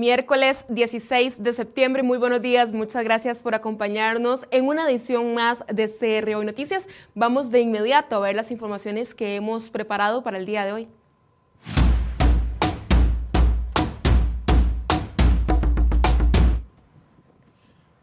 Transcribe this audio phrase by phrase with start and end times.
[0.00, 5.62] Miércoles 16 de septiembre, muy buenos días, muchas gracias por acompañarnos en una edición más
[5.68, 6.88] de CR Hoy Noticias.
[7.14, 10.88] Vamos de inmediato a ver las informaciones que hemos preparado para el día de hoy.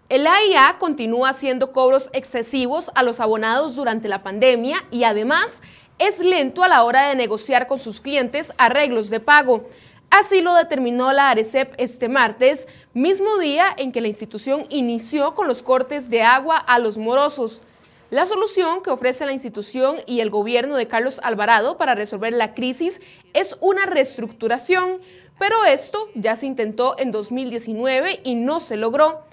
[0.07, 5.63] El AIA continúa haciendo cobros excesivos a los abonados durante la pandemia y además
[5.97, 9.65] es lento a la hora de negociar con sus clientes arreglos de pago.
[10.09, 15.47] Así lo determinó la ARECEP este martes, mismo día en que la institución inició con
[15.47, 17.61] los cortes de agua a los morosos.
[18.09, 22.53] La solución que ofrece la institución y el gobierno de Carlos Alvarado para resolver la
[22.53, 23.01] crisis
[23.33, 25.01] es una reestructuración,
[25.37, 29.23] pero esto ya se intentó en 2019 y no se logró.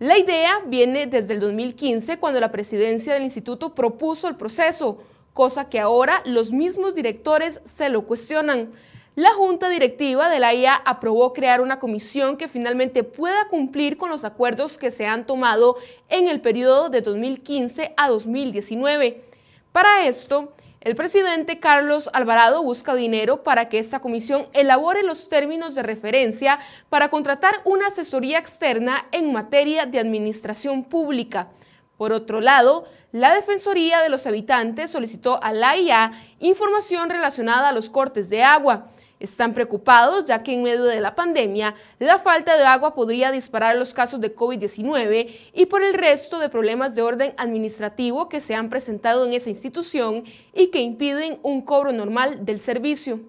[0.00, 4.98] La idea viene desde el 2015 cuando la presidencia del instituto propuso el proceso,
[5.32, 8.72] cosa que ahora los mismos directores se lo cuestionan.
[9.16, 14.10] La Junta Directiva de la IA aprobó crear una comisión que finalmente pueda cumplir con
[14.10, 15.76] los acuerdos que se han tomado
[16.08, 19.22] en el periodo de 2015 a 2019.
[19.70, 25.76] Para esto, el presidente Carlos Alvarado busca dinero para que esta comisión elabore los términos
[25.76, 31.50] de referencia para contratar una asesoría externa en materia de administración pública.
[31.96, 37.72] Por otro lado, la Defensoría de los Habitantes solicitó a la IA información relacionada a
[37.72, 38.88] los cortes de agua.
[39.20, 43.76] Están preocupados ya que en medio de la pandemia la falta de agua podría disparar
[43.76, 48.54] los casos de COVID-19 y por el resto de problemas de orden administrativo que se
[48.54, 53.20] han presentado en esa institución y que impiden un cobro normal del servicio.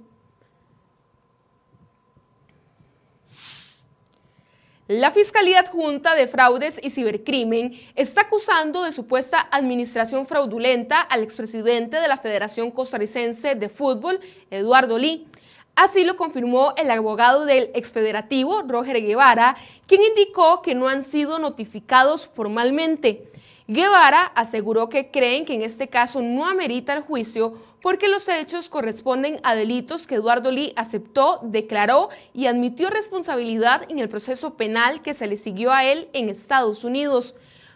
[4.88, 11.98] La Fiscalía Adjunta de Fraudes y Cibercrimen está acusando de supuesta administración fraudulenta al expresidente
[11.98, 14.20] de la Federación Costarricense de Fútbol,
[14.52, 15.26] Eduardo Lee.
[15.76, 21.38] Así lo confirmó el abogado del exfederativo, Roger Guevara, quien indicó que no han sido
[21.38, 23.30] notificados formalmente.
[23.68, 28.70] Guevara aseguró que creen que en este caso no amerita el juicio porque los hechos
[28.70, 35.02] corresponden a delitos que Eduardo Lee aceptó, declaró y admitió responsabilidad en el proceso penal
[35.02, 37.36] que se le siguió a él en Estados Unidos.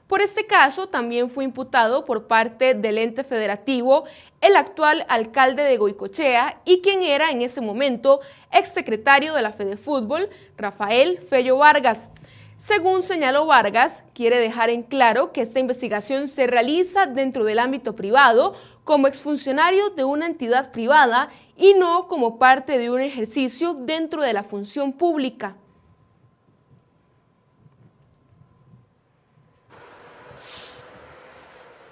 [0.10, 4.06] Por este caso también fue imputado por parte del ente federativo
[4.42, 8.20] el actual alcalde de Goicochea y quien era en ese momento
[8.52, 12.12] exsecretario de la Fede Fútbol, Rafael Fello Vargas.
[12.58, 17.96] Según señaló Vargas, quiere dejar en claro que esta investigación se realiza dentro del ámbito
[17.96, 24.24] privado como exfuncionario de una entidad privada y no como parte de un ejercicio dentro
[24.24, 25.56] de la función pública.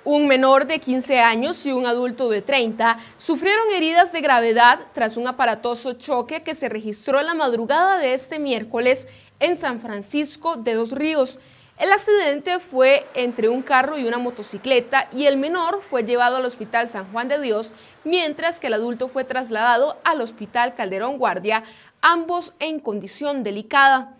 [0.09, 5.17] Un menor de 15 años y un adulto de 30 sufrieron heridas de gravedad tras
[5.17, 9.09] un aparatoso choque que se registró la madrugada de este miércoles
[9.41, 11.39] en San Francisco de Dos Ríos.
[11.77, 16.45] El accidente fue entre un carro y una motocicleta y el menor fue llevado al
[16.45, 17.73] Hospital San Juan de Dios,
[18.05, 21.65] mientras que el adulto fue trasladado al Hospital Calderón Guardia,
[21.99, 24.15] ambos en condición delicada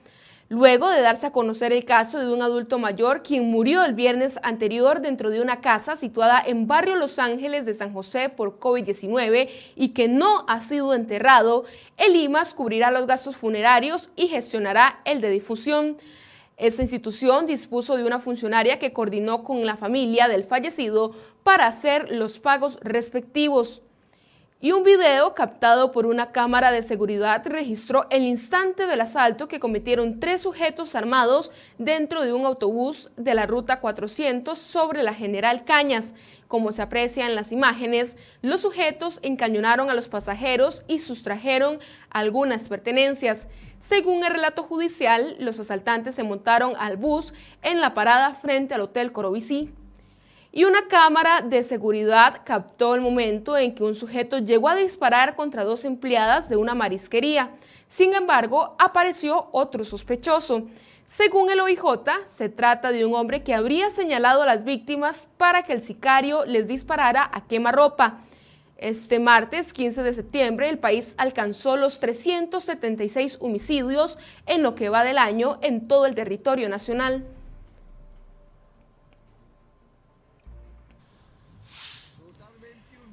[0.50, 4.40] luego de darse a conocer el caso de un adulto mayor quien murió el viernes
[4.44, 9.50] anterior dentro de una casa situada en barrio Los Ángeles de San José por COVID-19
[9.76, 11.66] y que no ha sido enterrado,
[11.98, 15.98] el IMAS cubrirá los gastos funerarios y gestionará el de difusión.
[16.56, 22.10] Esta institución dispuso de una funcionaria que coordinó con la familia del fallecido para hacer
[22.10, 23.82] los pagos respectivos
[24.60, 29.60] y un video captado por una cámara de seguridad registró el instante del asalto que
[29.60, 35.64] cometieron tres sujetos armados dentro de un autobús de la ruta 400 sobre la General
[35.64, 36.16] Cañas.
[36.48, 41.80] Como se aprecia en las imágenes, los sujetos encañonaron a los pasajeros y sustrajeron
[42.10, 43.48] algunas pertenencias.
[43.78, 47.32] Según el relato judicial, los asaltantes se montaron al bus
[47.62, 49.72] en la parada frente al Hotel Corobicí
[50.52, 55.36] y una cámara de seguridad captó el momento en que un sujeto llegó a disparar
[55.36, 57.52] contra dos empleadas de una marisquería.
[57.90, 60.68] Sin embargo, apareció otro sospechoso.
[61.06, 61.82] Según el OIJ,
[62.26, 66.46] se trata de un hombre que habría señalado a las víctimas para que el sicario
[66.46, 68.24] les disparara a quemarropa.
[68.78, 75.04] Este martes 15 de septiembre el país alcanzó los 376 homicidios en lo que va
[75.04, 77.26] del año en todo el territorio nacional.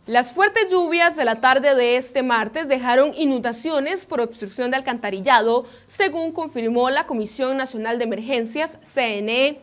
[0.06, 5.64] Las fuertes lluvias de la tarde de este martes dejaron inundaciones por obstrucción de alcantarillado,
[5.86, 9.60] según confirmó la Comisión Nacional de Emergencias, CNE.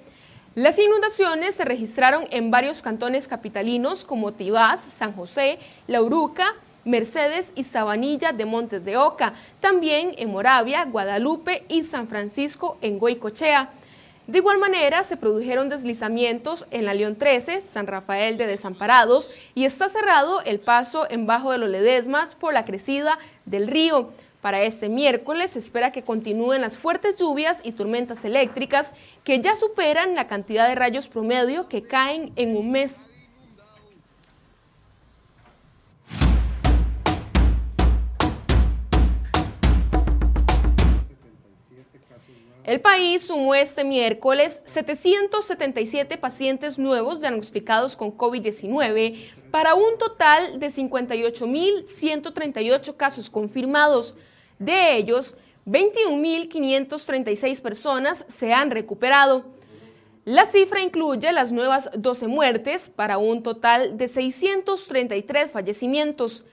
[0.56, 6.56] Las inundaciones se registraron en varios cantones capitalinos como Tibás, San José, La Uruca,
[6.86, 12.98] Mercedes y Sabanilla de Montes de Oca, también en Moravia, Guadalupe y San Francisco en
[12.98, 13.70] Goicochea.
[14.32, 19.66] De igual manera, se produjeron deslizamientos en la León 13, San Rafael de Desamparados y
[19.66, 24.14] está cerrado el paso en Bajo de los Ledesmas por la crecida del río.
[24.40, 28.94] Para este miércoles se espera que continúen las fuertes lluvias y tormentas eléctricas
[29.26, 33.10] que ya superan la cantidad de rayos promedio que caen en un mes.
[42.64, 50.68] El país sumó este miércoles 777 pacientes nuevos diagnosticados con COVID-19 para un total de
[50.68, 54.14] 58.138 casos confirmados.
[54.60, 55.34] De ellos,
[55.66, 59.44] 21.536 personas se han recuperado.
[60.24, 66.46] La cifra incluye las nuevas 12 muertes para un total de 633 fallecimientos.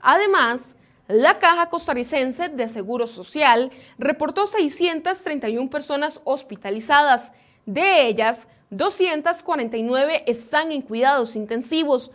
[0.00, 0.76] Además,
[1.08, 7.32] la Caja Costarricense de Seguro Social reportó 631 personas hospitalizadas.
[7.64, 12.10] De ellas, 249 están en cuidados intensivos.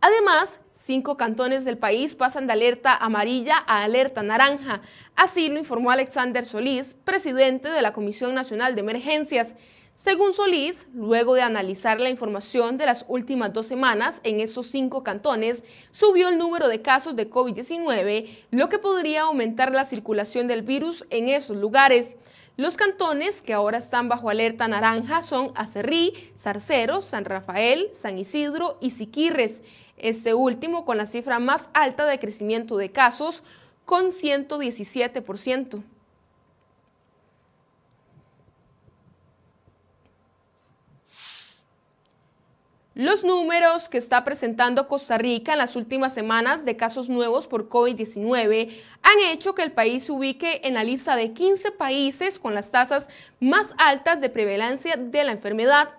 [0.00, 4.82] Además, cinco cantones del país pasan de alerta amarilla a alerta naranja.
[5.16, 9.56] Así lo informó Alexander Solís, presidente de la Comisión Nacional de Emergencias.
[9.98, 15.02] Según Solís, luego de analizar la información de las últimas dos semanas en esos cinco
[15.02, 20.62] cantones, subió el número de casos de COVID-19, lo que podría aumentar la circulación del
[20.62, 22.14] virus en esos lugares.
[22.56, 28.78] Los cantones que ahora están bajo alerta naranja son Acerrí, Zarcero, San Rafael, San Isidro
[28.80, 29.64] y Siquirres,
[29.96, 33.42] este último con la cifra más alta de crecimiento de casos,
[33.84, 35.82] con 117%.
[42.98, 47.68] Los números que está presentando Costa Rica en las últimas semanas de casos nuevos por
[47.68, 48.70] COVID-19
[49.02, 52.72] han hecho que el país se ubique en la lista de 15 países con las
[52.72, 53.08] tasas
[53.38, 55.90] más altas de prevalencia de la enfermedad.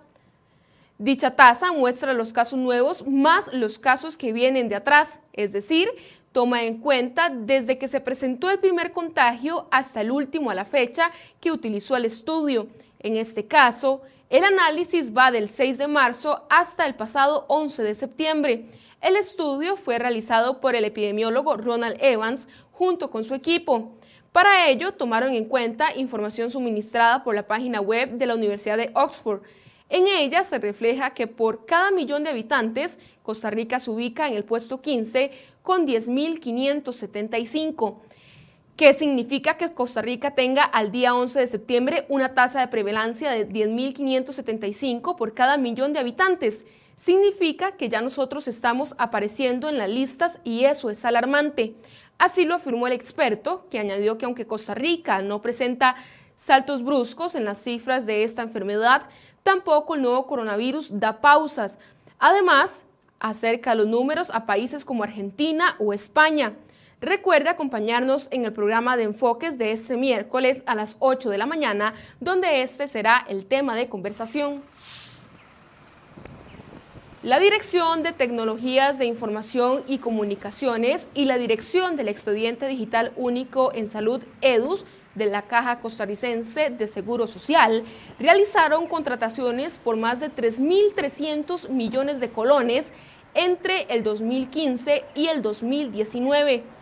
[0.98, 5.88] Dicha tasa muestra los casos nuevos más los casos que vienen de atrás, es decir,
[6.32, 10.66] toma en cuenta desde que se presentó el primer contagio hasta el último a la
[10.66, 12.68] fecha que utilizó el estudio.
[12.98, 17.96] En este caso, el análisis va del 6 de marzo hasta el pasado 11 de
[17.96, 18.66] septiembre.
[19.00, 23.96] El estudio fue realizado por el epidemiólogo Ronald Evans junto con su equipo.
[24.30, 28.92] Para ello, tomaron en cuenta información suministrada por la página web de la Universidad de
[28.94, 29.42] Oxford.
[29.88, 34.34] En ella se refleja que por cada millón de habitantes, Costa Rica se ubica en
[34.34, 35.32] el puesto 15
[35.64, 37.96] con 10.575
[38.80, 43.30] que significa que Costa Rica tenga al día 11 de septiembre una tasa de prevalencia
[43.30, 46.64] de 10.575 por cada millón de habitantes.
[46.96, 51.74] Significa que ya nosotros estamos apareciendo en las listas y eso es alarmante.
[52.16, 55.96] Así lo afirmó el experto, que añadió que aunque Costa Rica no presenta
[56.34, 59.02] saltos bruscos en las cifras de esta enfermedad,
[59.42, 61.76] tampoco el nuevo coronavirus da pausas.
[62.18, 62.84] Además,
[63.18, 66.54] acerca los números a países como Argentina o España.
[67.00, 71.46] Recuerde acompañarnos en el programa de enfoques de este miércoles a las 8 de la
[71.46, 74.62] mañana, donde este será el tema de conversación.
[77.22, 83.72] La Dirección de Tecnologías de Información y Comunicaciones y la Dirección del Expediente Digital Único
[83.72, 87.82] en Salud EDUS de la Caja Costarricense de Seguro Social
[88.18, 92.92] realizaron contrataciones por más de 3.300 millones de colones
[93.32, 96.79] entre el 2015 y el 2019.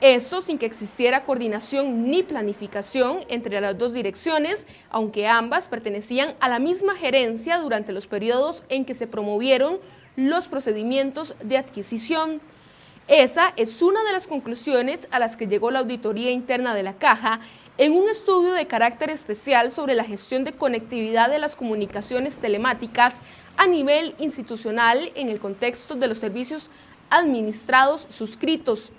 [0.00, 6.48] Eso sin que existiera coordinación ni planificación entre las dos direcciones, aunque ambas pertenecían a
[6.48, 9.78] la misma gerencia durante los periodos en que se promovieron
[10.14, 12.40] los procedimientos de adquisición.
[13.08, 16.94] Esa es una de las conclusiones a las que llegó la auditoría interna de la
[16.94, 17.40] caja
[17.76, 23.20] en un estudio de carácter especial sobre la gestión de conectividad de las comunicaciones telemáticas
[23.56, 26.70] a nivel institucional en el contexto de los servicios
[27.10, 28.92] administrados suscritos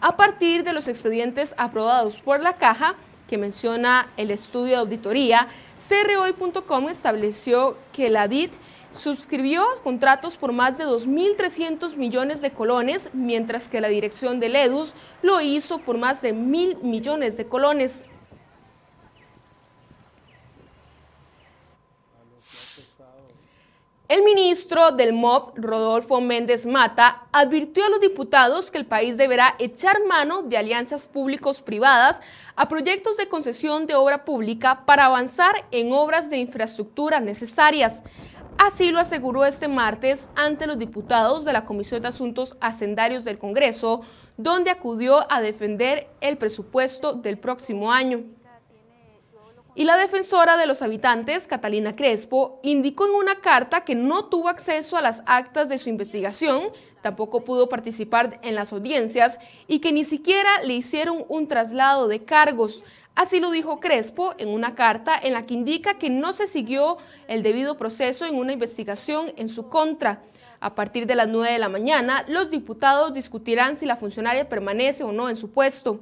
[0.00, 2.94] a partir de los expedientes aprobados por la caja
[3.28, 5.48] que menciona el estudio de auditoría,
[5.78, 8.52] CROI.com estableció que la DIT
[8.92, 14.94] suscribió contratos por más de 2.300 millones de colones, mientras que la dirección del EDUS
[15.22, 18.08] lo hizo por más de mil millones de colones.
[24.06, 29.54] El ministro del MOB, Rodolfo Méndez Mata, advirtió a los diputados que el país deberá
[29.58, 32.20] echar mano de alianzas públicos-privadas
[32.54, 38.02] a proyectos de concesión de obra pública para avanzar en obras de infraestructura necesarias.
[38.58, 43.38] Así lo aseguró este martes ante los diputados de la Comisión de Asuntos Hacendarios del
[43.38, 44.02] Congreso,
[44.36, 48.24] donde acudió a defender el presupuesto del próximo año.
[49.76, 54.48] Y la defensora de los habitantes, Catalina Crespo, indicó en una carta que no tuvo
[54.48, 56.68] acceso a las actas de su investigación,
[57.02, 62.24] tampoco pudo participar en las audiencias y que ni siquiera le hicieron un traslado de
[62.24, 62.84] cargos.
[63.16, 66.98] Así lo dijo Crespo en una carta en la que indica que no se siguió
[67.26, 70.22] el debido proceso en una investigación en su contra.
[70.60, 75.02] A partir de las 9 de la mañana, los diputados discutirán si la funcionaria permanece
[75.02, 75.98] o no en su puesto.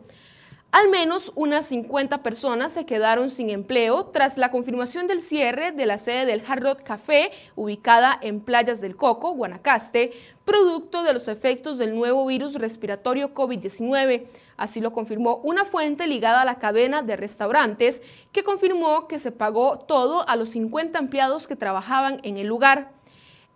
[0.72, 5.84] Al menos unas 50 personas se quedaron sin empleo tras la confirmación del cierre de
[5.84, 10.12] la sede del Hard Rock Café, ubicada en Playas del Coco, Guanacaste,
[10.46, 14.24] producto de los efectos del nuevo virus respiratorio COVID-19.
[14.56, 18.00] Así lo confirmó una fuente ligada a la cadena de restaurantes,
[18.32, 22.92] que confirmó que se pagó todo a los 50 empleados que trabajaban en el lugar.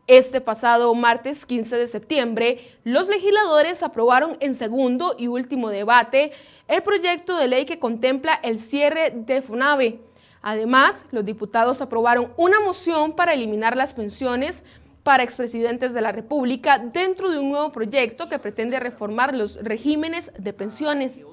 [0.09, 6.31] Este pasado martes 15 de septiembre, los legisladores aprobaron en segundo y último debate
[6.69, 9.99] el proyecto de ley que contempla el cierre de FUNAVE.
[10.43, 14.63] Además, los diputados aprobaron una moción para eliminar las pensiones
[15.03, 20.31] para expresidentes de la República dentro de un nuevo proyecto que pretende reformar los regímenes
[20.39, 21.27] de pensiones.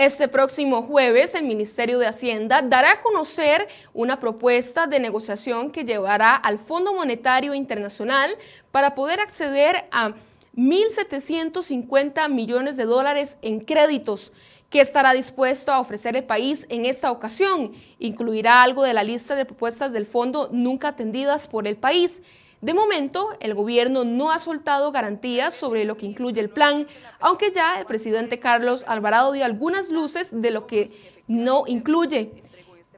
[0.00, 5.84] Este próximo jueves, el Ministerio de Hacienda dará a conocer una propuesta de negociación que
[5.84, 8.30] llevará al Fondo Monetario Internacional
[8.72, 10.14] para poder acceder a
[10.56, 14.32] 1.750 millones de dólares en créditos
[14.70, 17.72] que estará dispuesto a ofrecer el país en esta ocasión.
[17.98, 22.22] Incluirá algo de la lista de propuestas del fondo nunca atendidas por el país.
[22.60, 26.86] De momento, el gobierno no ha soltado garantías sobre lo que incluye el plan,
[27.18, 30.90] aunque ya el presidente Carlos Alvarado dio algunas luces de lo que
[31.26, 32.32] no incluye,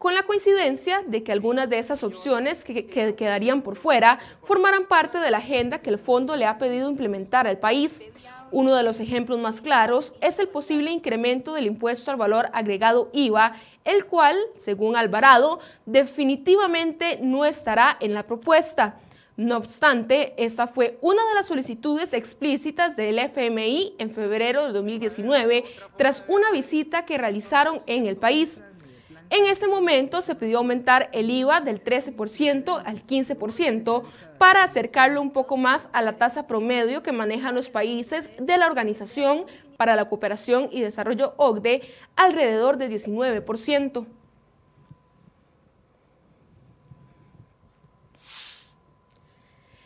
[0.03, 5.19] con la coincidencia de que algunas de esas opciones que, quedarían por fuera formarán parte
[5.19, 8.03] de la agenda que el fondo le ha pedido implementar al país.
[8.51, 13.11] Uno de los ejemplos más claros es el posible incremento del impuesto al valor agregado
[13.13, 13.55] IVA,
[13.85, 18.99] el cual, según Alvarado, definitivamente no estará en la propuesta.
[19.37, 25.65] No obstante, esta fue una de las solicitudes explícitas del FMI en febrero de 2019
[25.97, 28.63] tras una visita que realizaron en el país.
[29.31, 34.03] En ese momento se pidió aumentar el IVA del 13% al 15%
[34.37, 38.67] para acercarlo un poco más a la tasa promedio que manejan los países de la
[38.67, 39.47] Organización
[39.79, 41.81] para la Cooperación y Desarrollo OCDE,
[42.17, 44.07] alrededor del 19%.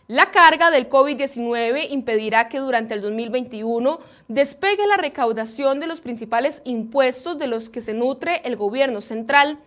[0.09, 3.99] La carga del COVID-19 impedirá que durante el 2021
[4.29, 9.59] despegue la recaudación de los principales impuestos de los que se nutre el gobierno central.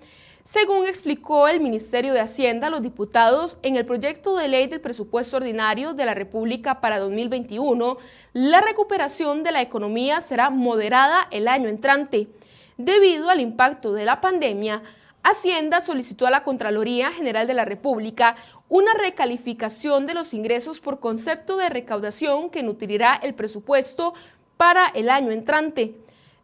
[0.46, 5.36] Según explicó el Ministerio de Hacienda los diputados en el proyecto de ley del presupuesto
[5.36, 7.98] ordinario de la República para 2021,
[8.31, 12.29] la recuperación de la economía será moderada el año entrante.
[12.77, 14.84] Debido al impacto de la pandemia,
[15.22, 18.38] Hacienda solicitó a la Contraloría General de la República
[18.70, 24.14] una recalificación de los ingresos por concepto de recaudación que nutrirá el presupuesto
[24.58, 25.96] para el año entrante.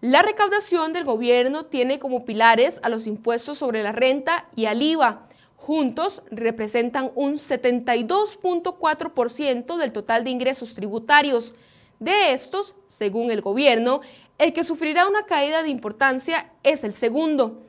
[0.02, 4.82] La recaudación del gobierno tiene como pilares a los impuestos sobre la renta y al
[4.82, 5.28] IVA.
[5.56, 11.54] Juntos representan un 72.4% del total de ingresos tributarios.
[12.00, 14.02] De estos, según el gobierno,
[14.38, 17.65] el que sufrirá una caída de importancia es el segundo.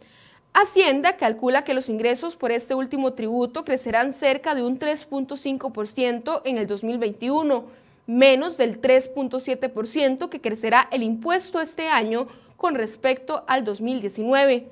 [0.59, 6.57] Hacienda calcula que los ingresos por este último tributo crecerán cerca de un 3.5% en
[6.57, 7.67] el 2021,
[8.07, 14.67] menos del 3.7% que crecerá el impuesto este año con respecto al 2019.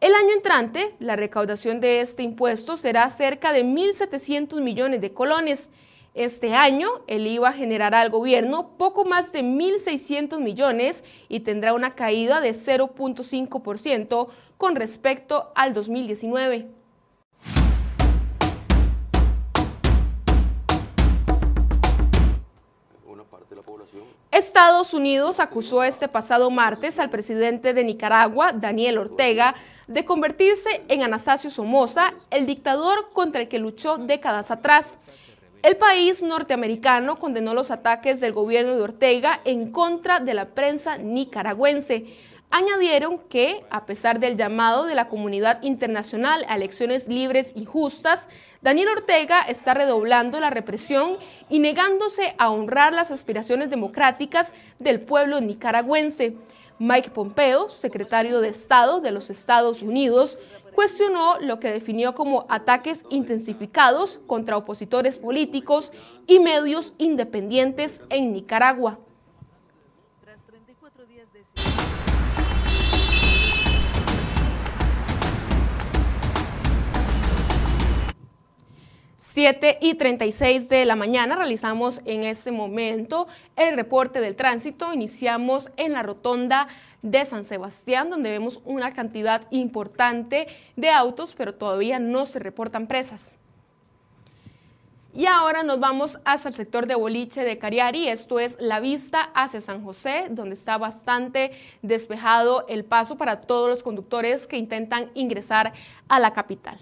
[0.00, 5.70] El año entrante, la recaudación de este impuesto será cerca de 1.700 millones de colones.
[6.14, 11.94] Este año, el IVA generará al gobierno poco más de 1.600 millones y tendrá una
[11.94, 16.68] caída de 0.5% con respecto al 2019.
[24.30, 29.54] Estados Unidos acusó este pasado martes al presidente de Nicaragua, Daniel Ortega,
[29.86, 34.98] de convertirse en Anastasio Somoza, el dictador contra el que luchó décadas atrás.
[35.62, 40.98] El país norteamericano condenó los ataques del gobierno de Ortega en contra de la prensa
[40.98, 42.04] nicaragüense.
[42.50, 48.28] Añadieron que, a pesar del llamado de la comunidad internacional a elecciones libres y justas,
[48.62, 51.16] Daniel Ortega está redoblando la represión
[51.50, 56.36] y negándose a honrar las aspiraciones democráticas del pueblo nicaragüense.
[56.78, 60.38] Mike Pompeo, secretario de Estado de los Estados Unidos,
[60.74, 65.90] cuestionó lo que definió como ataques intensificados contra opositores políticos
[66.26, 68.98] y medios independientes en Nicaragua.
[79.36, 84.94] 7 y 36 de la mañana realizamos en este momento el reporte del tránsito.
[84.94, 86.68] Iniciamos en la rotonda
[87.02, 92.86] de San Sebastián, donde vemos una cantidad importante de autos, pero todavía no se reportan
[92.86, 93.36] presas.
[95.12, 99.20] Y ahora nos vamos hacia el sector de boliche de Cariari, esto es la vista
[99.34, 101.50] hacia San José, donde está bastante
[101.82, 105.74] despejado el paso para todos los conductores que intentan ingresar
[106.08, 106.78] a la capital.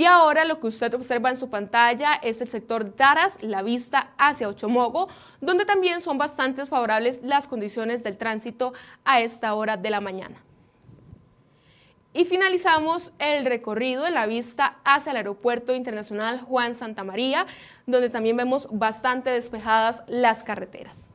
[0.00, 4.14] Y ahora lo que usted observa en su pantalla es el sector Taras, la vista
[4.16, 5.10] hacia Ochomogo,
[5.42, 8.72] donde también son bastante favorables las condiciones del tránsito
[9.04, 10.42] a esta hora de la mañana.
[12.14, 17.44] Y finalizamos el recorrido de la vista hacia el Aeropuerto Internacional Juan Santa María,
[17.84, 21.10] donde también vemos bastante despejadas las carreteras.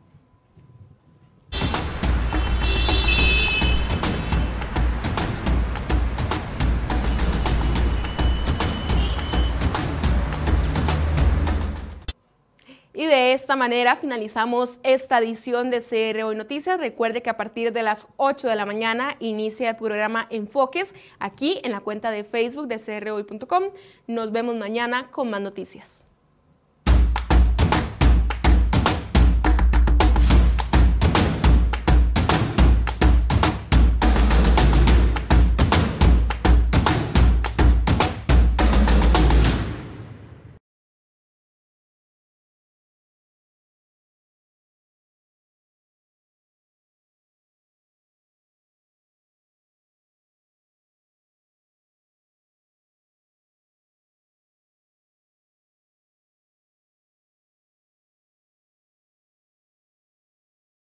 [12.98, 16.80] Y de esta manera finalizamos esta edición de CR Hoy Noticias.
[16.80, 21.60] Recuerde que a partir de las 8 de la mañana inicia el programa Enfoques aquí
[21.66, 23.66] en la cuenta de Facebook de crhoy.com.
[24.08, 26.06] Nos vemos mañana con más noticias.